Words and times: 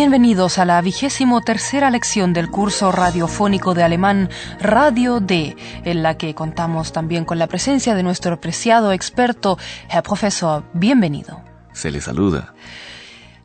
Bienvenidos 0.00 0.58
a 0.58 0.64
la 0.64 0.80
vigésimo 0.80 1.40
tercera 1.40 1.90
lección 1.90 2.32
del 2.32 2.52
curso 2.52 2.92
radiofónico 2.92 3.74
de 3.74 3.82
alemán 3.82 4.30
Radio 4.60 5.18
D, 5.18 5.56
en 5.84 6.04
la 6.04 6.16
que 6.16 6.36
contamos 6.36 6.92
también 6.92 7.24
con 7.24 7.40
la 7.40 7.48
presencia 7.48 7.96
de 7.96 8.04
nuestro 8.04 8.34
apreciado 8.34 8.92
experto, 8.92 9.58
Herr 9.90 10.04
Profesor. 10.04 10.62
Bienvenido. 10.72 11.42
Se 11.72 11.90
le 11.90 12.00
saluda. 12.00 12.54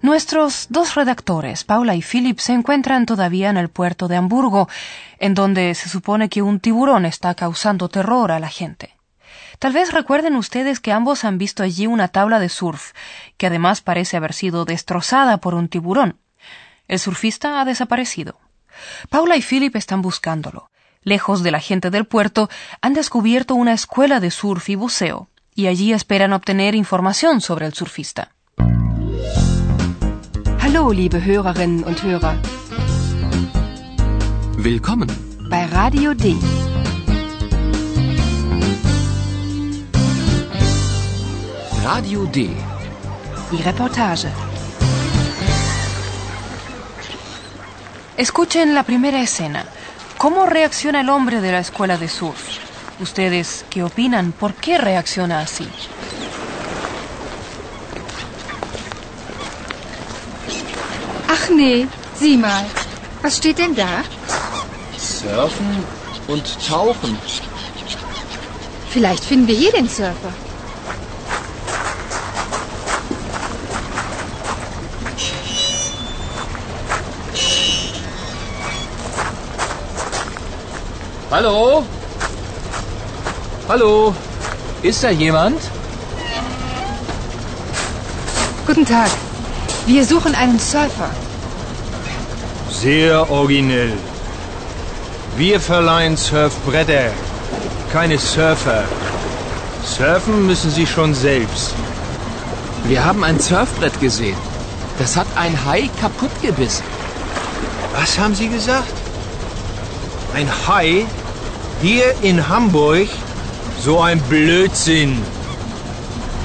Nuestros 0.03 0.67
dos 0.69 0.93
redactores, 0.93 1.63
Paula 1.63 1.95
y 1.95 2.03
Philip, 2.03 2.37
se 2.37 2.53
encuentran 2.53 3.07
todavía 3.07 3.49
en 3.49 3.57
el 3.57 3.69
puerto 3.69 4.07
de 4.07 4.17
Hamburgo, 4.17 4.69
en 5.17 5.33
donde 5.33 5.73
se 5.73 5.89
supone 5.89 6.29
que 6.29 6.43
un 6.43 6.59
tiburón 6.59 7.07
está 7.07 7.33
causando 7.33 7.89
terror 7.89 8.31
a 8.31 8.39
la 8.39 8.49
gente. 8.49 8.95
Tal 9.57 9.73
vez 9.73 9.91
recuerden 9.91 10.35
ustedes 10.35 10.79
que 10.79 10.91
ambos 10.91 11.23
han 11.23 11.39
visto 11.39 11.63
allí 11.63 11.87
una 11.87 12.09
tabla 12.09 12.37
de 12.37 12.49
surf, 12.49 12.91
que 13.37 13.47
además 13.47 13.81
parece 13.81 14.17
haber 14.17 14.33
sido 14.33 14.65
destrozada 14.65 15.39
por 15.39 15.55
un 15.55 15.67
tiburón. 15.67 16.19
El 16.87 16.99
surfista 16.99 17.61
ha 17.61 17.65
desaparecido. 17.65 18.39
Paula 19.09 19.37
y 19.37 19.41
Philip 19.41 19.75
están 19.75 20.01
buscándolo. 20.01 20.69
Lejos 21.01 21.43
de 21.43 21.51
la 21.51 21.59
gente 21.59 21.89
del 21.89 22.05
puerto, 22.05 22.49
han 22.81 22.93
descubierto 22.93 23.55
una 23.55 23.73
escuela 23.73 24.19
de 24.19 24.31
surf 24.31 24.69
y 24.69 24.75
buceo, 24.75 25.29
y 25.53 25.67
allí 25.67 25.93
esperan 25.93 26.33
obtener 26.33 26.75
información 26.75 27.41
sobre 27.41 27.65
el 27.65 27.73
surfista. 27.73 28.31
Hallo, 30.61 30.91
liebe 30.91 31.19
Hörerinnen 31.19 31.83
und 31.83 32.01
Hörer. 32.03 32.39
Willkommen. 34.57 35.09
Bei 35.49 35.65
Radio 35.67 36.13
D. 36.15 36.37
Radio 41.83 42.25
D. 42.25 42.49
Die 43.51 43.61
Reportage. 43.61 44.52
Escuchen 48.17 48.75
la 48.75 48.83
primera 48.83 49.21
escena. 49.21 49.65
¿Cómo 50.17 50.45
reacciona 50.45 51.01
el 51.01 51.09
hombre 51.09 51.41
de 51.41 51.51
la 51.51 51.59
escuela 51.59 51.97
de 51.97 52.07
surf? 52.07 52.59
¿Ustedes 52.99 53.65
qué 53.71 53.83
opinan? 53.83 54.31
¿Por 54.33 54.53
qué 54.53 54.77
reacciona 54.77 55.39
así? 55.39 55.67
Ach 61.27 61.49
nee, 61.49 61.87
sieh 62.19 62.37
mal. 62.37 62.65
Was 63.23 63.37
steht 63.37 63.57
denn 63.57 63.73
da? 63.73 64.03
Surfen 64.95 65.83
und 66.27 66.45
Tauchen. 66.67 67.17
Vielleicht 68.89 69.23
finden 69.23 69.47
wir 69.47 69.55
hier 69.55 69.71
den 69.71 69.89
Surfer. 69.89 70.31
Hallo? 81.33 81.83
Hallo? 83.67 84.13
Ist 84.83 85.03
da 85.03 85.09
jemand? 85.09 85.59
Guten 88.67 88.85
Tag. 88.85 89.09
Wir 89.87 90.05
suchen 90.05 90.35
einen 90.35 90.59
Surfer. 90.59 91.09
Sehr 92.69 93.31
originell. 93.31 93.93
Wir 95.35 95.59
verleihen 95.59 96.17
Surfbretter, 96.17 97.09
keine 97.91 98.19
Surfer. 98.19 98.83
Surfen 99.83 100.45
müssen 100.45 100.69
Sie 100.69 100.85
schon 100.85 101.15
selbst. 101.15 101.73
Wir 102.83 103.03
haben 103.03 103.23
ein 103.23 103.39
Surfbrett 103.39 103.99
gesehen. 103.99 104.37
Das 104.99 105.17
hat 105.17 105.29
ein 105.35 105.57
Hai 105.65 105.89
kaputt 105.99 106.35
gebissen. 106.43 106.83
Was 107.95 108.19
haben 108.19 108.35
Sie 108.35 108.49
gesagt? 108.49 108.93
Ein 110.35 110.47
Hai? 110.67 111.07
Hier 111.81 112.13
in 112.21 112.47
Hamburg? 112.47 113.09
So 113.79 113.99
ein 114.01 114.19
Blödsinn. 114.29 115.21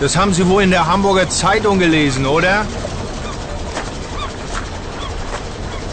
Das 0.01 0.17
haben 0.17 0.33
Sie 0.33 0.47
wohl 0.49 0.63
in 0.63 0.71
der 0.71 0.87
Hamburger 0.87 1.29
Zeitung 1.29 1.79
gelesen, 1.79 2.27
oder? 2.27 2.67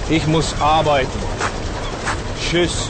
Ich 0.09 0.27
muss 0.27 0.53
arbeiten. 0.59 1.19
Tschüss. 2.39 2.89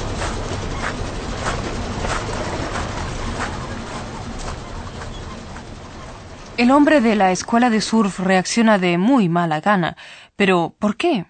El 6.58 6.72
hombre 6.72 7.02
de 7.02 7.16
la 7.16 7.32
escuela 7.32 7.70
de 7.70 7.82
surf 7.82 8.20
reacciona 8.20 8.78
de 8.78 8.98
muy 8.98 9.28
mala 9.28 9.60
gana. 9.60 9.98
Pero, 10.38 10.74
¿por 10.80 10.96
qué? 10.96 11.26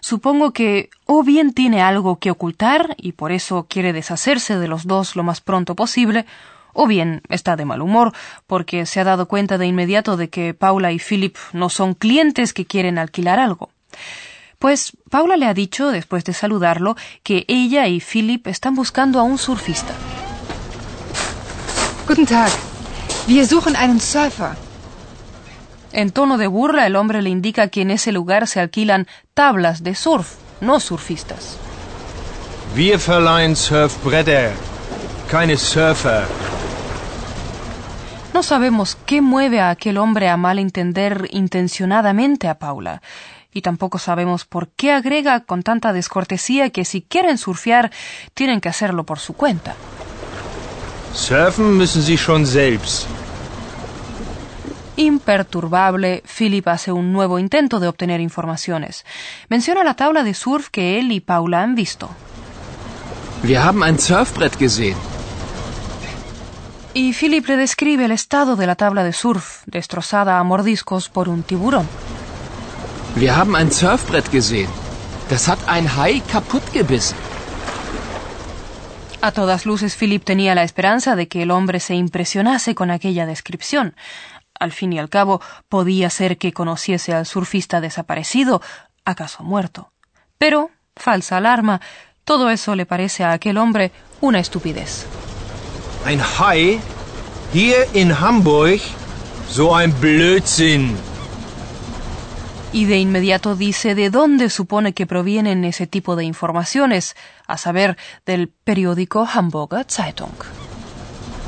Supongo 0.00 0.52
que 0.52 0.90
o 1.06 1.22
bien 1.22 1.52
tiene 1.52 1.82
algo 1.82 2.18
que 2.18 2.30
ocultar 2.30 2.94
y 2.96 3.12
por 3.12 3.32
eso 3.32 3.66
quiere 3.68 3.92
deshacerse 3.92 4.58
de 4.58 4.68
los 4.68 4.86
dos 4.86 5.16
lo 5.16 5.22
más 5.22 5.40
pronto 5.40 5.74
posible, 5.74 6.26
o 6.72 6.86
bien 6.86 7.22
está 7.28 7.56
de 7.56 7.64
mal 7.64 7.82
humor 7.82 8.12
porque 8.46 8.86
se 8.86 9.00
ha 9.00 9.04
dado 9.04 9.26
cuenta 9.26 9.58
de 9.58 9.66
inmediato 9.66 10.16
de 10.16 10.28
que 10.28 10.54
Paula 10.54 10.92
y 10.92 10.98
Philip 10.98 11.36
no 11.52 11.68
son 11.68 11.94
clientes 11.94 12.52
que 12.52 12.66
quieren 12.66 12.98
alquilar 12.98 13.38
algo. 13.38 13.70
Pues 14.58 14.92
Paula 15.10 15.36
le 15.36 15.46
ha 15.46 15.54
dicho, 15.54 15.90
después 15.90 16.22
de 16.24 16.34
saludarlo, 16.34 16.96
que 17.22 17.44
ella 17.48 17.88
y 17.88 18.00
Philip 18.00 18.46
están 18.46 18.74
buscando 18.74 19.18
a 19.18 19.22
un 19.22 19.38
surfista. 19.38 19.94
Guten 22.06 22.26
Tag. 22.26 22.50
Wir 23.26 23.46
suchen 23.46 23.76
einen 23.76 24.00
Surfer. 24.00 24.69
En 25.92 26.12
tono 26.12 26.38
de 26.38 26.46
burla, 26.46 26.86
el 26.86 26.94
hombre 26.94 27.20
le 27.20 27.30
indica 27.30 27.68
que 27.68 27.82
en 27.82 27.90
ese 27.90 28.12
lugar 28.12 28.46
se 28.46 28.60
alquilan 28.60 29.08
tablas 29.34 29.82
de 29.82 29.94
surf, 29.94 30.34
no 30.60 30.78
surfistas. 30.78 31.58
Wir 32.76 32.98
verleihen 32.98 33.56
Surfbretter, 33.56 34.52
keine 35.28 35.56
Surfer. 35.56 36.22
No 38.32 38.44
sabemos 38.44 38.96
qué 39.06 39.20
mueve 39.20 39.60
a 39.60 39.70
aquel 39.70 39.98
hombre 39.98 40.28
a 40.28 40.36
malentender 40.36 41.26
intencionadamente 41.32 42.46
a 42.46 42.60
Paula. 42.60 43.02
Y 43.52 43.62
tampoco 43.62 43.98
sabemos 43.98 44.44
por 44.44 44.68
qué 44.68 44.92
agrega 44.92 45.40
con 45.40 45.64
tanta 45.64 45.92
descortesía 45.92 46.70
que 46.70 46.84
si 46.84 47.02
quieren 47.02 47.36
surfear 47.36 47.90
tienen 48.34 48.60
que 48.60 48.68
hacerlo 48.68 49.04
por 49.04 49.18
su 49.18 49.32
cuenta. 49.32 49.74
Surfen 51.12 51.76
müssen 51.76 52.02
Sie 52.02 52.16
schon 52.16 52.46
selbst. 52.46 53.08
Imperturbable, 55.00 56.22
Philip 56.26 56.68
hace 56.68 56.92
un 56.92 57.10
nuevo 57.10 57.38
intento 57.38 57.80
de 57.80 57.88
obtener 57.88 58.20
informaciones. 58.20 59.06
Menciona 59.48 59.82
la 59.82 59.94
tabla 59.94 60.22
de 60.24 60.34
surf 60.34 60.68
que 60.68 60.98
él 60.98 61.10
y 61.10 61.20
Paula 61.20 61.62
han 61.62 61.74
visto. 61.74 62.10
Wir 63.42 63.60
haben 63.62 63.82
ein 63.82 63.98
Surfbrett 63.98 64.58
gesehen. 64.58 64.98
Y 66.92 67.14
Philip 67.14 67.46
le 67.48 67.56
describe 67.56 68.04
el 68.04 68.10
estado 68.10 68.56
de 68.56 68.66
la 68.66 68.74
tabla 68.74 69.02
de 69.02 69.14
surf, 69.14 69.62
destrozada 69.64 70.38
a 70.38 70.44
mordiscos 70.44 71.08
por 71.08 71.30
un 71.30 71.44
tiburón. 71.44 71.88
Wir 73.16 73.34
haben 73.34 73.56
ein 73.56 73.72
Surfbrett 73.72 74.30
gesehen. 74.30 74.68
Das 75.30 75.48
hat 75.48 75.60
ein 75.66 75.88
Hai 75.96 76.20
kaputt 76.30 76.74
gebissen. 76.74 77.16
A 79.22 79.32
todas 79.32 79.64
luces, 79.64 79.96
Philip 79.96 80.24
tenía 80.24 80.54
la 80.54 80.62
esperanza 80.62 81.16
de 81.16 81.26
que 81.26 81.42
el 81.42 81.50
hombre 81.50 81.80
se 81.80 81.94
impresionase 81.94 82.74
con 82.74 82.90
aquella 82.90 83.24
descripción. 83.24 83.94
Al 84.60 84.72
fin 84.72 84.92
y 84.92 84.98
al 84.98 85.08
cabo, 85.08 85.40
podía 85.68 86.10
ser 86.10 86.36
que 86.36 86.52
conociese 86.52 87.14
al 87.14 87.24
surfista 87.24 87.80
desaparecido, 87.80 88.60
acaso 89.06 89.42
muerto. 89.42 89.90
Pero, 90.36 90.70
falsa 90.94 91.38
alarma, 91.38 91.80
todo 92.24 92.50
eso 92.50 92.76
le 92.76 92.84
parece 92.84 93.24
a 93.24 93.32
aquel 93.32 93.56
hombre 93.56 93.90
una 94.20 94.38
estupidez. 94.38 95.06
Ein 96.04 96.20
Hai? 96.20 96.78
Hier 97.54 97.88
in 97.94 98.12
Hamburg? 98.12 98.80
So 99.48 99.74
ein 99.74 99.92
Blödsinn. 99.98 100.94
Y 102.72 102.84
de 102.84 102.98
inmediato 102.98 103.56
dice 103.56 103.94
de 103.94 104.10
dónde 104.10 104.50
supone 104.50 104.92
que 104.92 105.06
provienen 105.06 105.64
ese 105.64 105.86
tipo 105.86 106.14
de 106.16 106.24
informaciones, 106.24 107.16
a 107.48 107.56
saber, 107.56 107.96
del 108.26 108.48
periódico 108.48 109.26
Hamburger 109.26 109.86
Zeitung. 109.88 110.36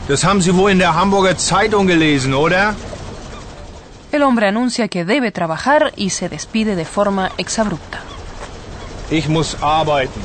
Das 0.09 0.25
haben 0.25 0.43
Sie 0.43 0.53
wohl 0.53 0.73
in 0.73 0.79
der 0.79 0.95
Hamburger 0.95 1.37
Zeitung 1.37 1.87
gelesen, 1.87 2.35
oder? 2.35 2.75
El 4.13 4.23
hombre 4.23 4.47
anuncia 4.47 4.89
que 4.89 5.07
debe 5.07 5.33
trabajar 5.33 5.95
y 5.97 6.11
se 6.11 6.29
despide 6.29 6.77
de 6.77 6.85
forma 6.85 7.33
exabrupta. 7.39 8.03
Ich 9.11 9.27
muss 9.29 9.57
arbeiten. 9.63 10.23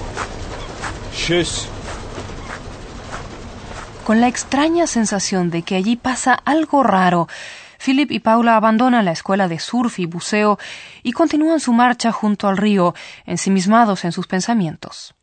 Tschüss. 1.15 1.69
Con 4.05 4.19
la 4.19 4.27
extraña 4.27 4.87
sensación 4.87 5.49
de 5.49 5.61
que 5.63 5.75
allí 5.75 5.95
pasa 5.95 6.33
algo 6.33 6.83
raro, 6.83 7.29
Philip 7.83 8.11
y 8.11 8.19
Paula 8.19 8.57
abandonan 8.57 9.05
la 9.05 9.11
escuela 9.13 9.47
de 9.47 9.59
surf 9.59 9.99
y 9.99 10.05
buceo 10.05 10.59
y 11.03 11.13
continúan 11.13 11.61
su 11.61 11.71
marcha 11.71 12.11
junto 12.11 12.49
al 12.49 12.57
río, 12.57 12.93
ensimismados 13.25 14.03
en 14.03 14.11
sus 14.11 14.27
pensamientos. 14.27 15.15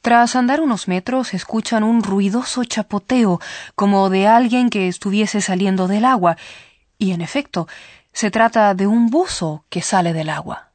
Tras 0.00 0.36
andar 0.36 0.60
unos 0.60 0.88
metros 0.88 1.34
escuchan 1.34 1.84
un 1.84 2.02
ruidoso 2.02 2.64
chapoteo, 2.64 3.40
como 3.74 4.08
de 4.10 4.26
alguien 4.26 4.70
que 4.70 4.88
estuviese 4.88 5.40
saliendo 5.40 5.88
del 5.88 6.04
agua, 6.04 6.36
y 6.98 7.12
en 7.12 7.20
efecto, 7.20 7.68
se 8.12 8.30
trata 8.30 8.74
de 8.74 8.86
un 8.86 9.10
buzo 9.10 9.64
que 9.68 9.82
sale 9.82 10.12
del 10.12 10.30
agua. 10.30 10.70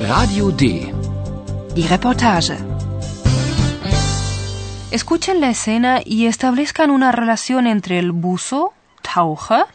Radio 0.00 0.50
D. 0.50 0.92
Die 1.74 1.88
Reportage. 1.88 2.58
Escuchen 4.90 5.40
la 5.40 5.50
escena 5.50 6.00
y 6.04 6.26
establezcan 6.26 6.90
una 6.90 7.12
relación 7.12 7.68
entre 7.68 8.00
el 8.00 8.10
buzo, 8.10 8.72
Taucher, 9.02 9.66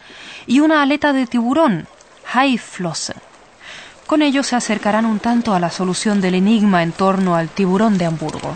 y 0.46 0.60
una 0.60 0.82
aleta 0.82 1.14
de 1.14 1.26
tiburón, 1.26 1.88
Haiflosse. 2.34 3.14
Con 4.08 4.22
ello 4.22 4.44
se 4.44 4.58
acercarán 4.58 5.06
un 5.06 5.20
tanto 5.20 5.54
a 5.54 5.60
la 5.60 5.72
solución 5.72 6.20
del 6.20 6.36
enigma 6.36 6.84
en 6.84 6.92
torno 6.92 7.36
al 7.36 7.48
tiburón 7.48 7.98
de 7.98 8.06
Hamburgo. 8.06 8.56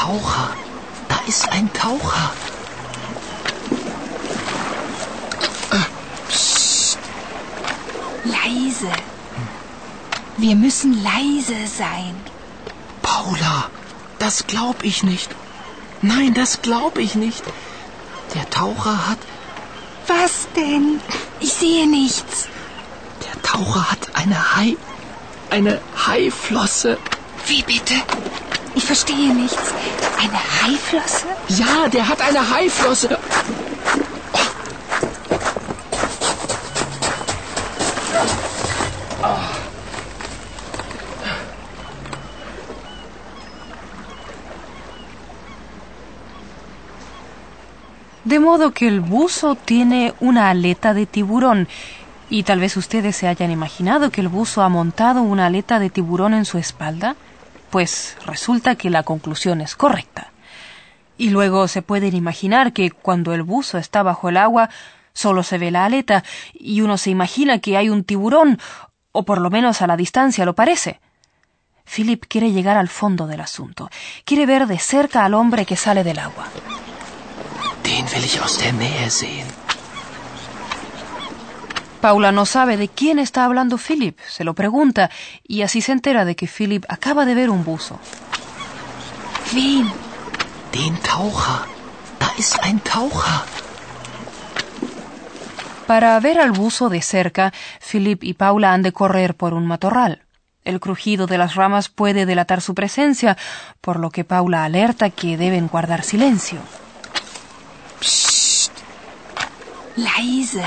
Taucher. 0.00 0.48
Da 1.10 1.20
ist 1.26 1.46
ein 1.52 1.70
Taucher. 1.74 2.32
Leise. 8.24 8.92
Wir 10.38 10.56
müssen 10.56 11.04
leise 11.04 11.66
sein. 11.66 12.16
Paula, 13.02 13.68
das 14.18 14.46
glaub 14.46 14.84
ich 14.84 15.02
nicht. 15.02 15.28
Nein, 16.00 16.32
das 16.32 16.62
glaub 16.62 16.96
ich 16.96 17.14
nicht. 17.14 17.44
Der 18.34 18.48
Taucher 18.48 19.06
hat. 19.06 19.18
Was 20.06 20.48
denn? 20.56 21.00
Ich 21.40 21.52
sehe 21.52 21.86
nichts. 21.86 22.48
Der 23.26 23.42
Taucher 23.42 23.90
hat 23.90 24.14
eine 24.14 24.56
Hai. 24.56 24.78
Eine 25.50 25.78
Haiflosse. 26.06 26.96
Wie 27.46 27.62
bitte? 27.62 27.96
Ich 28.74 28.84
verstehe 28.84 29.34
nichts. 29.34 29.74
Eine 30.18 30.40
Haiflosse? 30.62 31.26
Ja, 31.48 31.88
der 31.88 32.08
hat 32.08 32.20
eine 32.20 32.50
Haiflosse. 32.50 33.18
De 48.24 48.38
modo 48.38 48.70
que 48.70 48.86
el 48.86 49.00
buzo 49.00 49.56
tiene 49.56 50.14
una 50.20 50.50
aleta 50.50 50.94
de 50.94 51.06
tiburón. 51.06 51.66
Y 52.28 52.44
tal 52.44 52.60
vez 52.60 52.76
ustedes 52.76 53.16
se 53.16 53.26
hayan 53.26 53.50
imaginado 53.50 54.10
que 54.10 54.20
el 54.20 54.28
buzo 54.28 54.62
ha 54.62 54.68
montado 54.68 55.22
una 55.22 55.46
aleta 55.46 55.80
de 55.80 55.90
tiburón 55.90 56.34
en 56.34 56.44
su 56.44 56.56
espalda. 56.56 57.16
Pues 57.70 58.16
resulta 58.26 58.74
que 58.74 58.90
la 58.90 59.02
conclusión 59.02 59.60
es 59.60 59.76
correcta. 59.76 60.32
Y 61.16 61.30
luego 61.30 61.68
se 61.68 61.82
pueden 61.82 62.16
imaginar 62.16 62.72
que 62.72 62.90
cuando 62.90 63.34
el 63.34 63.42
buzo 63.42 63.78
está 63.78 64.02
bajo 64.02 64.28
el 64.28 64.36
agua 64.36 64.70
solo 65.12 65.42
se 65.42 65.58
ve 65.58 65.70
la 65.70 65.84
aleta 65.84 66.24
y 66.54 66.80
uno 66.80 66.96
se 66.96 67.10
imagina 67.10 67.58
que 67.58 67.76
hay 67.76 67.90
un 67.90 68.04
tiburón, 68.04 68.58
o 69.12 69.24
por 69.24 69.40
lo 69.40 69.50
menos 69.50 69.82
a 69.82 69.86
la 69.86 69.96
distancia 69.96 70.44
lo 70.44 70.54
parece. 70.54 71.00
Philip 71.84 72.24
quiere 72.28 72.52
llegar 72.52 72.76
al 72.76 72.88
fondo 72.88 73.26
del 73.26 73.40
asunto. 73.40 73.90
Quiere 74.24 74.46
ver 74.46 74.66
de 74.66 74.78
cerca 74.78 75.24
al 75.24 75.34
hombre 75.34 75.66
que 75.66 75.76
sale 75.76 76.04
del 76.04 76.20
agua. 76.20 76.46
Den 77.82 78.06
will 78.14 78.24
ich 78.24 78.40
aus 78.40 78.58
der 78.58 78.72
Nähe 78.72 79.10
sehen. 79.10 79.59
Paula 82.00 82.32
no 82.32 82.46
sabe 82.46 82.76
de 82.76 82.88
quién 82.88 83.18
está 83.18 83.44
hablando 83.44 83.76
Philip, 83.76 84.18
se 84.26 84.44
lo 84.44 84.54
pregunta, 84.54 85.10
y 85.46 85.62
así 85.62 85.82
se 85.82 85.92
entera 85.92 86.24
de 86.24 86.34
que 86.34 86.46
Philip 86.46 86.84
acaba 86.88 87.26
de 87.26 87.34
ver 87.34 87.50
un 87.50 87.62
buzo. 87.62 87.98
Wen? 89.52 89.86
Den 90.72 90.96
Taucher. 91.00 91.68
Da 92.18 92.32
ist 92.38 92.58
ein 92.62 92.80
Taucher. 92.80 93.42
Para 95.86 96.18
ver 96.20 96.40
al 96.40 96.52
buzo 96.52 96.88
de 96.88 97.02
cerca, 97.02 97.52
Philip 97.80 98.22
y 98.22 98.34
Paula 98.34 98.72
han 98.72 98.82
de 98.82 98.92
correr 98.92 99.34
por 99.34 99.52
un 99.52 99.66
matorral. 99.66 100.22
El 100.64 100.78
crujido 100.78 101.26
de 101.26 101.36
las 101.36 101.54
ramas 101.54 101.88
puede 101.88 102.26
delatar 102.26 102.60
su 102.60 102.74
presencia, 102.74 103.36
por 103.80 103.98
lo 103.98 104.10
que 104.10 104.24
Paula 104.24 104.64
alerta 104.64 105.10
que 105.10 105.36
deben 105.36 105.68
guardar 105.68 106.04
silencio. 106.04 106.60
Leise. 109.96 110.64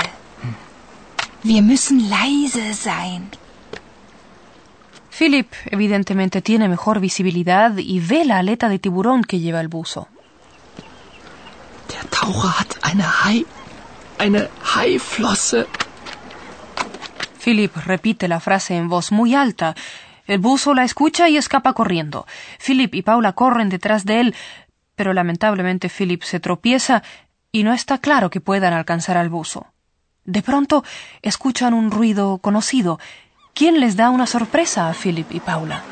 Wir 1.44 1.60
müssen 1.60 2.08
leise 2.08 2.72
sein. 2.72 3.28
Philip 5.10 5.52
evidentemente 5.66 6.40
tiene 6.40 6.70
mejor 6.70 7.00
visibilidad 7.00 7.76
y 7.76 8.00
ve 8.00 8.24
la 8.24 8.38
aleta 8.38 8.70
de 8.70 8.78
tiburón 8.78 9.22
que 9.22 9.38
lleva 9.38 9.60
el 9.60 9.68
buzo. 9.68 10.08
Der 11.90 12.06
Taucher 12.08 12.48
hat 12.58 12.78
eine 12.80 13.04
Hai. 13.04 13.44
Eine 14.18 14.48
Haiflosse. 14.74 15.66
Philip 17.38 17.76
repite 17.76 18.26
la 18.26 18.40
frase 18.40 18.76
en 18.76 18.88
voz 18.88 19.12
muy 19.12 19.34
alta. 19.34 19.74
El 20.26 20.38
buzo 20.38 20.72
la 20.72 20.84
escucha 20.84 21.28
y 21.28 21.36
escapa 21.36 21.74
corriendo. 21.74 22.26
Philip 22.58 22.94
y 22.94 23.02
Paula 23.02 23.34
corren 23.34 23.68
detrás 23.68 24.06
de 24.06 24.20
él, 24.20 24.34
pero 24.96 25.12
lamentablemente 25.12 25.90
Philip 25.90 26.22
se 26.22 26.40
tropieza 26.40 27.02
y 27.52 27.64
no 27.64 27.74
está 27.74 27.98
claro 27.98 28.30
que 28.30 28.40
puedan 28.40 28.72
alcanzar 28.72 29.18
al 29.18 29.28
buzo. 29.28 29.73
De 30.26 30.40
pronto 30.42 30.84
escuchan 31.20 31.74
un 31.74 31.90
ruido 31.90 32.38
conocido. 32.38 32.98
¿Quién 33.52 33.78
les 33.78 33.96
da 33.96 34.08
una 34.08 34.26
sorpresa 34.26 34.88
a 34.88 34.94
Philip 34.94 35.30
y 35.30 35.40
Paula? 35.40 35.82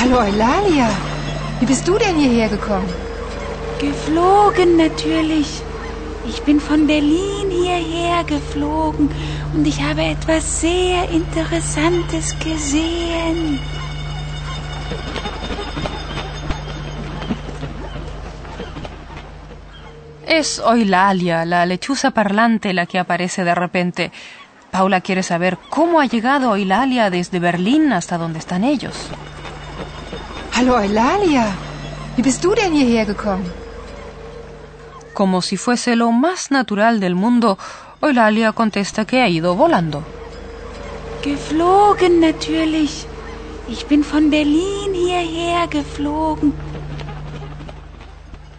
Hallo 0.00 0.20
Eulalia. 0.20 0.88
Wie 1.60 1.66
bist 1.66 1.86
du 1.86 1.96
denn 1.96 2.16
hierher 2.16 2.48
gekommen? 2.48 2.88
Geflogen 3.80 4.76
natürlich. 4.76 5.62
Ich 6.26 6.42
bin 6.42 6.58
von 6.58 6.88
Berlin 6.88 7.50
hierher 7.50 8.24
geflogen 8.24 9.10
und 9.54 9.64
ich 9.64 9.80
habe 9.80 10.02
etwas 10.02 10.60
sehr 10.60 11.08
Interessantes 11.10 12.34
gesehen. 12.40 13.60
Es 20.26 20.58
Eulalia, 20.58 21.44
la 21.44 21.66
lechuza 21.66 22.10
parlante, 22.10 22.72
la 22.72 22.86
que 22.86 22.98
aparece 22.98 23.44
de 23.44 23.54
repente. 23.54 24.12
Paula 24.70 25.00
quiere 25.00 25.22
saber 25.22 25.58
cómo 25.68 26.00
ha 26.00 26.06
llegado 26.06 26.56
Eulalia 26.56 27.10
desde 27.10 27.38
Berlín 27.38 27.92
hasta 27.92 28.18
donde 28.18 28.38
están 28.38 28.64
ellos. 28.64 28.94
Hallo 30.56 30.80
Eulalia. 30.80 31.46
Wie 32.16 32.22
bist 32.22 32.42
du 32.42 32.54
denn 32.54 32.72
hierher 32.72 33.06
gekommen? 33.06 33.52
Como 35.12 35.42
si 35.42 35.56
fuese 35.56 35.94
lo 35.94 36.10
más 36.10 36.50
natural 36.50 37.00
del 37.00 37.14
mundo, 37.14 37.58
Eulalia 38.00 38.52
contesta 38.52 39.04
que 39.04 39.20
ha 39.20 39.28
ido 39.28 39.54
volando. 39.54 40.02
Geflogen 41.22 42.20
natürlich. 42.20 43.06
Ich 43.68 43.86
bin 43.86 44.02
von 44.04 44.30
Berlin 44.30 44.92
hierher 44.94 45.68
geflogen. 45.68 46.52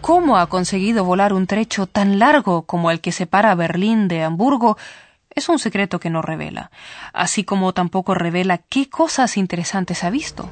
¿Cómo 0.06 0.38
ha 0.38 0.46
conseguido 0.46 1.04
volar 1.04 1.32
un 1.32 1.48
trecho 1.48 1.88
tan 1.88 2.20
largo 2.20 2.62
como 2.62 2.92
el 2.92 3.00
que 3.00 3.10
separa 3.10 3.56
Berlín 3.56 4.06
de 4.06 4.22
Hamburgo? 4.22 4.78
Es 5.30 5.48
un 5.48 5.58
secreto 5.58 5.98
que 5.98 6.10
no 6.10 6.22
revela, 6.22 6.70
así 7.12 7.42
como 7.42 7.74
tampoco 7.74 8.14
revela 8.14 8.58
qué 8.58 8.88
cosas 8.88 9.36
interesantes 9.36 10.04
ha 10.04 10.10
visto. 10.10 10.48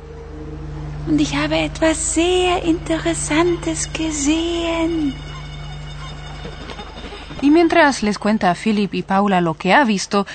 Und 1.06 1.20
ich 1.20 1.36
habe 1.36 1.64
etwas 1.64 1.96
sehr 1.96 2.66
Interessantes 2.66 3.88
gesehen. 3.92 5.14
Y 7.40 7.50
mientras 7.50 8.02
les 8.02 8.18
cuenta 8.18 8.50
a 8.50 8.56
Philip 8.56 8.92
y 8.92 9.02
Paula 9.02 9.40
lo 9.40 9.54
que 9.54 9.72
ha 9.72 9.84
visto, 9.84 10.26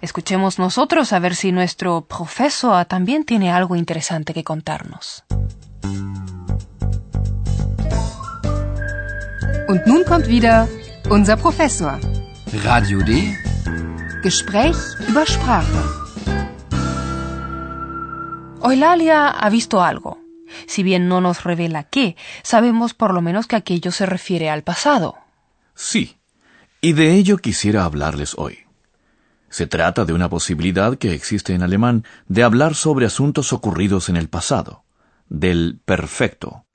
escuchemos 0.00 0.58
nosotros 0.58 1.12
a 1.12 1.18
ver 1.18 1.34
si 1.34 1.52
nuestro 1.52 2.06
profesor 2.06 2.86
también 2.86 3.24
tiene 3.24 3.52
algo 3.52 3.76
interesante 3.76 4.32
que 4.32 4.44
contarnos. 4.44 5.24
Und 9.72 9.86
nun 9.86 10.04
kommt 10.04 10.28
wieder 10.28 10.68
unser 11.08 11.38
Professor. 11.38 11.98
Radio 12.62 12.98
D. 13.00 13.34
Gespräch 14.22 14.76
über 15.08 15.24
Sprache. 15.24 15.82
Eulalia 18.62 19.30
ha 19.30 19.48
visto 19.48 19.80
algo. 19.80 20.18
Si 20.66 20.82
bien 20.82 21.08
no 21.08 21.22
nos 21.22 21.44
revela 21.44 21.84
qué, 21.84 22.16
sabemos 22.42 22.92
por 22.92 23.14
lo 23.14 23.22
menos 23.22 23.46
que 23.46 23.56
aquello 23.56 23.92
se 23.92 24.04
refiere 24.04 24.50
al 24.50 24.62
pasado. 24.62 25.16
Sí, 25.74 26.18
y 26.82 26.92
de 26.92 27.14
ello 27.14 27.38
quisiera 27.38 27.86
hablarles 27.86 28.34
hoy. 28.36 28.58
Se 29.48 29.66
trata 29.66 30.04
de 30.04 30.12
una 30.12 30.28
posibilidad 30.28 30.98
que 30.98 31.14
existe 31.14 31.54
en 31.54 31.62
alemán 31.62 32.04
de 32.28 32.42
hablar 32.42 32.74
sobre 32.74 33.06
asuntos 33.06 33.54
ocurridos 33.54 34.10
en 34.10 34.18
el 34.18 34.28
pasado, 34.28 34.84
del 35.30 35.80
perfecto. 35.82 36.66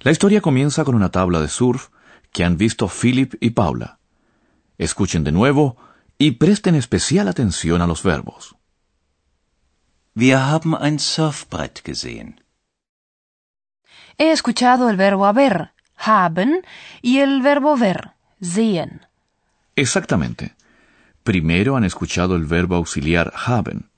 La 0.00 0.10
historia 0.10 0.40
comienza 0.40 0.82
con 0.82 0.96
una 0.96 1.12
tabla 1.12 1.40
de 1.40 1.48
surf 1.48 1.93
que 2.34 2.44
han 2.44 2.58
visto 2.58 2.88
Philip 2.88 3.34
y 3.40 3.50
Paula. 3.50 4.00
Escuchen 4.76 5.22
de 5.22 5.32
nuevo 5.32 5.76
y 6.18 6.32
presten 6.32 6.74
especial 6.74 7.28
atención 7.28 7.80
a 7.80 7.86
los 7.86 8.02
verbos. 8.02 8.56
Wir 10.14 10.38
haben 10.38 10.74
ein 10.74 10.98
Surfbrett 10.98 11.80
gesehen. 11.84 12.40
He 14.18 14.32
escuchado 14.32 14.90
el 14.90 14.96
verbo 14.96 15.26
haber, 15.26 15.72
haben, 15.96 16.62
y 17.02 17.18
el 17.18 17.40
verbo 17.40 17.76
ver, 17.76 18.12
sehen. 18.40 19.06
Exactamente. 19.76 20.54
Primero 21.22 21.76
han 21.76 21.84
escuchado 21.84 22.36
el 22.36 22.44
verbo 22.44 22.74
auxiliar 22.76 23.32
haben. 23.34 23.90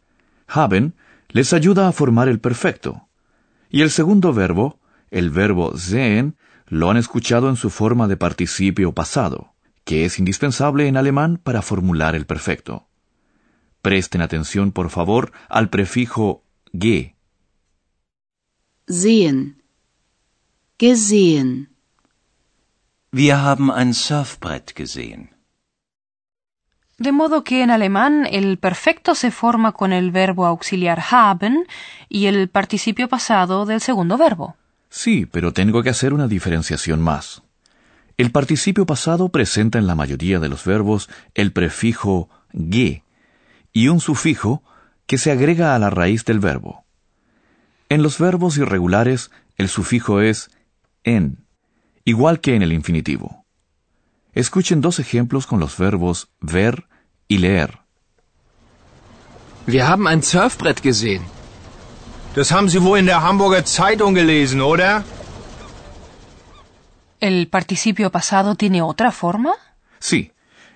Haben 0.46 0.94
les 1.28 1.52
ayuda 1.52 1.88
a 1.88 1.92
formar 1.92 2.28
el 2.28 2.40
perfecto. 2.40 3.08
Y 3.70 3.82
el 3.82 3.90
segundo 3.90 4.32
verbo, 4.32 4.78
el 5.10 5.30
verbo 5.30 5.76
sehen, 5.76 6.36
lo 6.66 6.90
han 6.90 6.96
escuchado 6.96 7.48
en 7.48 7.56
su 7.56 7.70
forma 7.70 8.08
de 8.08 8.16
participio 8.16 8.92
pasado, 8.92 9.54
que 9.84 10.04
es 10.04 10.18
indispensable 10.18 10.88
en 10.88 10.96
alemán 10.96 11.38
para 11.42 11.62
formular 11.62 12.14
el 12.14 12.26
perfecto. 12.26 12.88
Presten 13.82 14.20
atención, 14.20 14.72
por 14.72 14.90
favor, 14.90 15.32
al 15.48 15.70
prefijo 15.70 16.42
ge. 16.72 17.14
Sehen. 18.88 19.62
Gesehen. 20.78 21.70
Wir 23.12 23.36
haben 23.36 23.70
ein 23.70 23.94
Surfbrett 23.94 24.72
gesehen. 24.76 25.30
De 26.98 27.12
modo 27.12 27.44
que 27.44 27.62
en 27.62 27.70
alemán 27.70 28.26
el 28.30 28.58
perfecto 28.58 29.14
se 29.14 29.30
forma 29.30 29.72
con 29.72 29.92
el 29.92 30.10
verbo 30.10 30.46
auxiliar 30.46 30.98
haben 31.10 31.66
y 32.08 32.26
el 32.26 32.48
participio 32.48 33.08
pasado 33.08 33.66
del 33.66 33.80
segundo 33.80 34.16
verbo. 34.16 34.56
Sí, 34.88 35.26
pero 35.26 35.52
tengo 35.52 35.82
que 35.82 35.90
hacer 35.90 36.12
una 36.14 36.28
diferenciación 36.28 37.00
más. 37.00 37.42
El 38.16 38.30
participio 38.32 38.86
pasado 38.86 39.28
presenta 39.28 39.78
en 39.78 39.86
la 39.86 39.94
mayoría 39.94 40.40
de 40.40 40.48
los 40.48 40.64
verbos 40.64 41.10
el 41.34 41.52
prefijo 41.52 42.30
ge 42.52 43.02
y 43.72 43.88
un 43.88 44.00
sufijo 44.00 44.62
que 45.06 45.18
se 45.18 45.30
agrega 45.30 45.74
a 45.74 45.78
la 45.78 45.90
raíz 45.90 46.24
del 46.24 46.40
verbo. 46.40 46.84
En 47.88 48.02
los 48.02 48.18
verbos 48.18 48.56
irregulares 48.56 49.30
el 49.56 49.68
sufijo 49.68 50.20
es 50.20 50.50
en, 51.04 51.44
igual 52.04 52.40
que 52.40 52.54
en 52.54 52.62
el 52.62 52.72
infinitivo. 52.72 53.44
Escuchen 54.32 54.80
dos 54.80 54.98
ejemplos 54.98 55.46
con 55.46 55.60
los 55.60 55.76
verbos 55.76 56.28
ver 56.40 56.88
y 57.28 57.38
leer. 57.38 57.80
Wir 59.66 59.86
haben 59.88 60.06
ein 60.06 60.22
Surfbrett 60.22 60.80
gesehen. 60.80 61.35
Das 62.36 62.50
haben 62.52 62.68
Sie 62.68 62.82
wohl 62.82 62.98
in 62.98 63.06
der 63.06 63.22
Hamburger 63.22 63.64
Zeitung 63.64 64.14
gelesen, 64.14 64.60
oder? 64.60 65.04
¿El 67.18 67.48
participio 67.48 68.10
pasado 68.10 68.54
tiene 68.54 68.82
otra 68.82 69.10
forma? 69.10 69.52
Sí, 70.00 70.32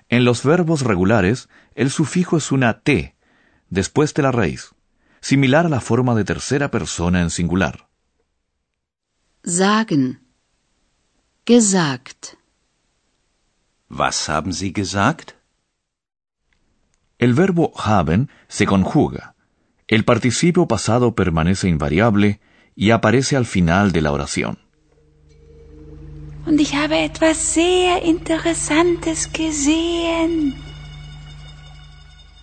en 0.09 0.25
los 0.25 0.43
verbos 0.43 0.81
regulares 0.81 1.49
el 1.75 1.91
sufijo 1.91 2.37
es 2.37 2.51
una 2.51 2.79
t 2.81 3.13
después 3.69 4.15
de 4.15 4.23
la 4.23 4.31
raíz, 4.31 4.71
similar 5.21 5.67
a 5.67 5.69
la 5.69 5.81
forma 5.81 6.15
de 6.15 6.23
tercera 6.23 6.71
persona 6.71 7.21
en 7.21 7.29
singular. 7.29 7.87
Sagen. 9.43 10.19
Gesagt. 11.45 12.37
Was 13.87 14.27
haben 14.29 14.51
Sie 14.51 14.73
gesagt? 14.73 15.35
El 17.19 17.35
verbo 17.35 17.71
haben 17.75 18.31
se 18.47 18.65
conjuga. 18.65 19.35
El 19.91 20.05
participio 20.05 20.69
pasado 20.69 21.15
permanece 21.15 21.67
invariable 21.67 22.39
y 22.77 22.91
aparece 22.91 23.35
al 23.35 23.45
final 23.45 23.91
de 23.91 24.01
la 24.01 24.13
oración. 24.13 24.57
Und 26.45 26.61
ich 26.61 26.73
habe 26.73 27.03
etwas 27.03 27.35
sehr 27.35 28.01
Interessantes 28.05 29.29
gesehen. 29.29 30.55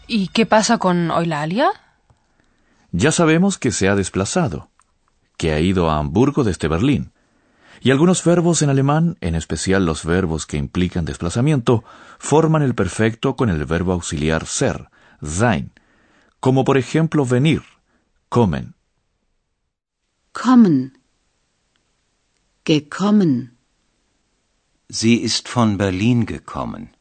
¿Y 0.07 0.29
qué 0.29 0.45
pasa 0.45 0.77
con 0.77 1.11
Eulalia? 1.11 1.71
Ya 2.93 3.13
sabemos 3.13 3.57
que 3.57 3.73
se 3.73 3.89
ha 3.89 3.97
desplazado, 3.97 4.69
que 5.39 5.55
ha 5.55 5.61
ido 5.61 5.91
a 5.91 5.97
Hamburgo 5.97 6.45
desde 6.45 6.69
Berlín. 6.69 7.13
Y 7.81 7.93
algunos 7.93 8.23
verbos 8.23 8.61
en 8.61 8.69
alemán, 8.69 9.17
en 9.23 9.35
especial 9.35 9.87
los 9.87 10.05
verbos 10.05 10.45
que 10.45 10.59
implican 10.59 11.07
desplazamiento, 11.07 11.83
forman 12.19 12.61
el 12.61 12.75
perfecto 12.75 13.37
con 13.37 13.49
el 13.49 13.65
verbo 13.65 13.95
auxiliar 13.95 14.45
ser, 14.45 14.91
sein, 15.23 15.73
como 16.41 16.65
por 16.65 16.77
ejemplo 16.77 17.25
venir, 17.25 17.63
kommen. 18.29 18.75
Kommen. 20.33 20.99
Gekommen. 22.65 23.59
Sie 24.89 25.17
ist 25.17 25.49
von 25.49 25.77
Berlin 25.77 26.27
gekommen. 26.27 26.97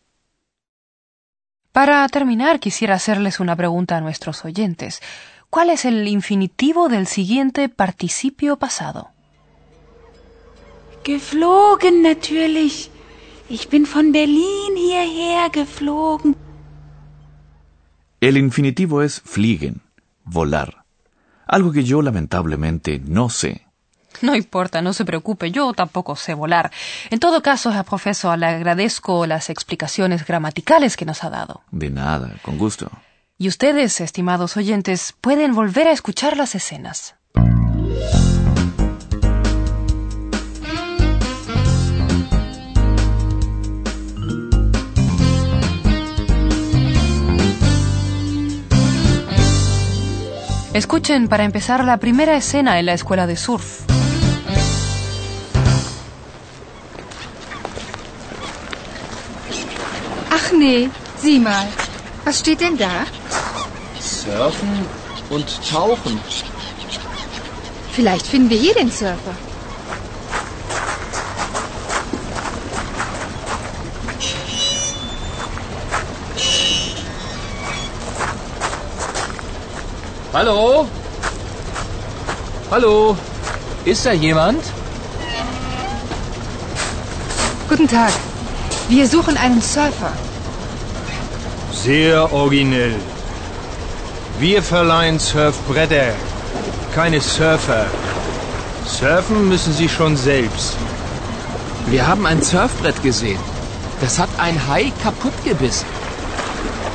Para 1.72 2.08
terminar, 2.10 2.60
quisiera 2.60 2.96
hacerles 2.96 3.40
una 3.40 3.56
pregunta 3.56 3.98
a 3.98 4.02
nuestros 4.02 4.44
oyentes. 4.44 5.02
¿Cuál 5.50 5.70
es 5.70 5.86
el 5.86 6.08
infinitivo 6.08 6.90
del 6.90 7.06
siguiente 7.06 7.70
participio 7.70 8.58
pasado? 8.58 9.12
Geflogen 11.04 12.02
natürlich. 12.02 12.90
Ich 13.50 13.70
bin 13.70 13.86
von 13.86 14.12
Berlin 14.12 14.76
hierher 14.76 15.50
geflogen. 15.52 16.36
El 18.20 18.36
infinitivo 18.38 19.04
es 19.04 19.22
fliegen, 19.22 19.82
volar. 20.24 20.86
Algo 21.46 21.72
que 21.72 21.84
yo 21.84 22.02
lamentablemente 22.02 23.00
no 23.06 23.30
sé. 23.30 23.68
No 24.22 24.36
importa, 24.36 24.82
no 24.82 24.94
se 24.94 25.06
preocupe, 25.06 25.52
yo 25.52 25.72
tampoco 25.74 26.16
sé 26.16 26.34
volar. 26.34 26.72
En 27.12 27.20
todo 27.20 27.44
caso, 27.44 27.70
a 27.70 27.84
profesor, 27.84 28.40
le 28.40 28.48
agradezco 28.48 29.28
las 29.28 29.52
explicaciones 29.52 30.26
gramaticales 30.26 30.98
que 30.98 31.06
nos 31.06 31.24
ha 31.24 31.30
dado. 31.30 31.62
De 31.70 31.92
nada, 31.92 32.34
con 32.42 32.58
gusto. 32.58 32.90
Y 33.38 33.50
ustedes, 33.50 34.02
estimados 34.02 34.58
oyentes, 34.58 35.14
pueden 35.22 35.54
volver 35.54 35.88
a 35.88 35.92
escuchar 35.92 36.38
las 36.38 36.56
escenas. 36.56 37.17
Escuchen 50.78 51.28
para 51.28 51.44
empezar 51.44 51.84
la 51.84 51.98
primera 51.98 52.38
escena 52.38 52.78
en 52.78 52.86
la 52.86 52.94
escuela 52.94 53.26
de 53.26 53.36
surf. 53.36 53.80
Ach 60.30 60.52
nee, 60.54 60.88
sieh 61.20 61.40
mal. 61.40 61.68
Was 62.26 62.38
steht 62.42 62.62
denn 62.62 62.78
da? 62.78 63.08
Surfen 64.00 64.70
und 65.32 65.48
Tauchen. 65.68 66.20
Vielleicht 67.92 68.28
finden 68.28 68.52
wir 68.52 68.60
hier 68.60 68.76
den 68.76 68.92
Surfer. 68.92 69.47
Hallo? 80.38 80.88
Hallo? 82.70 83.18
Ist 83.86 84.06
da 84.06 84.12
jemand? 84.12 84.64
Guten 87.68 87.88
Tag. 87.88 88.14
Wir 88.88 89.08
suchen 89.08 89.36
einen 89.36 89.64
Surfer. 89.64 90.12
Sehr 91.72 92.32
originell. 92.32 92.94
Wir 94.38 94.62
verleihen 94.62 95.18
Surfbretter, 95.18 96.14
keine 96.94 97.20
Surfer. 97.20 97.88
Surfen 98.86 99.50
müssen 99.50 99.74
Sie 99.74 99.90
schon 99.90 100.16
selbst. 100.16 100.78
Wir 101.88 102.06
haben 102.08 102.28
ein 102.28 102.44
Surfbrett 102.44 103.02
gesehen. 103.02 103.40
Das 104.02 104.20
hat 104.20 104.30
ein 104.38 104.62
Hai 104.68 104.94
kaputt 105.02 105.44
gebissen. 105.44 105.88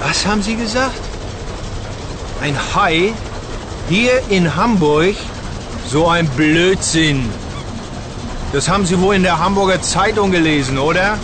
Was 0.00 0.24
haben 0.26 0.42
Sie 0.42 0.54
gesagt? 0.54 1.02
Ein 2.40 2.56
Hai? 2.74 3.12
Hier 3.88 4.22
in 4.28 4.56
Hamburg? 4.56 5.16
So 5.88 6.08
ein 6.08 6.26
Blödsinn. 6.28 7.28
Das 8.52 8.68
haben 8.68 8.86
Sie 8.86 9.00
wohl 9.00 9.14
in 9.14 9.22
der 9.22 9.38
Hamburger 9.38 9.80
Zeitung 9.82 10.30
gelesen, 10.30 10.78
oder? 10.78 11.18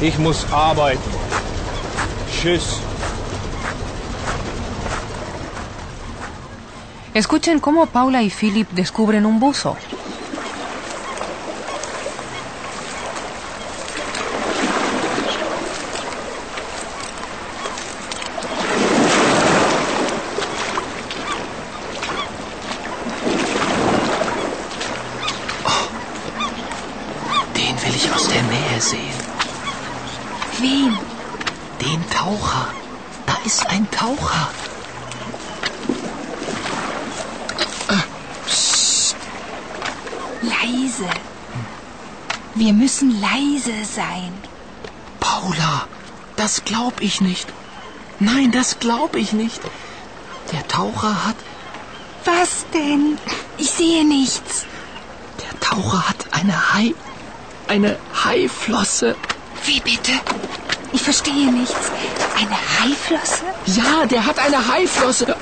Ich 0.00 0.18
muss 0.18 0.46
arbeiten. 0.52 1.10
Tschüss. 2.32 2.80
Escuchen 7.18 7.60
cómo 7.60 7.86
Paula 7.86 8.22
y 8.22 8.30
Philip 8.30 8.68
descubren 8.70 9.26
un 9.26 9.40
buzo. 9.40 9.76
Den 27.56 27.82
will 27.82 27.96
ich 27.96 28.12
aus 28.14 28.28
der 28.28 28.42
Nähe 28.44 28.80
sehen. 28.80 29.18
Wen? 30.60 30.96
Den 31.80 32.10
Taucher. 32.10 32.68
Da 33.26 33.38
ist 33.44 33.66
ein 33.66 33.90
Taucher. 33.90 34.50
Leise. 40.68 41.08
Wir 42.54 42.72
müssen 42.72 43.20
leise 43.20 43.84
sein. 43.84 44.32
Paula, 45.20 45.86
das 46.36 46.64
glaub 46.64 47.00
ich 47.00 47.20
nicht. 47.20 47.48
Nein, 48.20 48.50
das 48.52 48.78
glaub 48.78 49.16
ich 49.16 49.32
nicht. 49.32 49.60
Der 50.52 50.66
Taucher 50.68 51.24
hat. 51.24 51.36
Was 52.24 52.66
denn? 52.74 53.18
Ich 53.56 53.70
sehe 53.70 54.04
nichts. 54.04 54.66
Der 55.42 55.60
Taucher 55.60 56.08
hat 56.08 56.26
eine 56.32 56.74
Hai. 56.74 56.94
Eine 57.68 57.96
Haiflosse. 58.24 59.16
Wie 59.64 59.80
bitte? 59.80 60.12
Ich 60.92 61.02
verstehe 61.02 61.50
nichts. 61.52 61.92
Eine 62.36 62.58
Haiflosse? 62.80 63.44
Ja, 63.66 64.06
der 64.06 64.26
hat 64.26 64.38
eine 64.38 64.68
Haiflosse. 64.68 65.36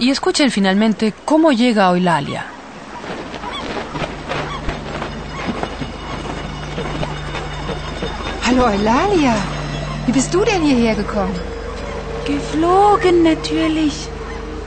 Y 0.00 0.10
escuchen 0.10 0.50
finalmente 0.50 1.12
cómo 1.26 1.52
llega 1.52 1.90
Eulalia. 1.90 2.46
Hallo 8.46 8.64
Eulalia, 8.64 9.34
wie 10.06 10.12
bist 10.12 10.32
du 10.32 10.42
denn 10.42 10.62
hierher 10.62 10.94
gekommen? 10.94 11.38
Geflogen 12.26 13.22
natürlich. 13.22 14.08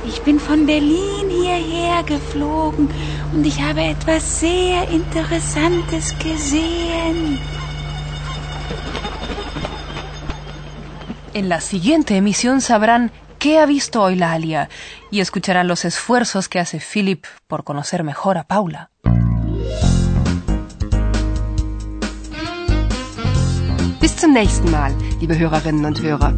Ich 0.05 0.21
bin 0.21 0.39
von 0.39 0.67
Berlin 0.67 1.27
hierher 1.31 2.03
geflogen 2.03 2.87
und 3.33 3.43
ich 3.43 3.59
habe 3.59 3.81
etwas 3.81 4.39
sehr 4.39 4.87
Interessantes 4.89 6.13
gesehen. 6.19 7.39
En 11.33 11.49
la 11.49 11.59
siguiente 11.59 12.15
emisión 12.17 12.61
sabrán 12.61 13.09
qué 13.43 13.59
ha 13.59 13.65
visto 13.65 14.07
Eulalia 14.07 14.69
y 15.11 15.19
escucharán 15.19 15.67
los 15.67 15.83
esfuerzos 15.83 16.47
que 16.47 16.59
hace 16.61 16.79
Philip 16.79 17.25
por 17.45 17.65
conocer 17.65 18.05
mejor 18.05 18.37
a 18.37 18.45
Paula. 18.45 18.89
Bis 23.99 24.15
zum 24.15 24.31
nächsten 24.31 24.71
Mal, 24.71 24.95
liebe 25.19 25.37
Hörerinnen 25.37 25.83
und 25.83 25.99
Hörer. 25.99 26.33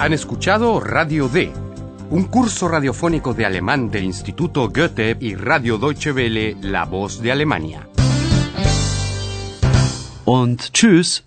Han 0.00 0.12
escuchado 0.12 0.80
Radio 0.80 1.28
D, 1.28 1.52
un 2.10 2.24
curso 2.24 2.66
radiofónico 2.66 3.34
de 3.34 3.46
alemán 3.46 3.88
del 3.88 4.02
Instituto 4.02 4.68
Goethe 4.68 5.16
y 5.20 5.36
Radio 5.36 5.78
Deutsche 5.78 6.10
Welle, 6.10 6.56
La 6.60 6.86
Voz 6.86 7.22
de 7.22 7.30
Alemania. 7.30 7.91
Und 10.24 10.72
tschüss. 10.72 11.24